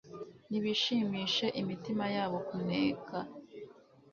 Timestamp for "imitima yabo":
1.61-2.37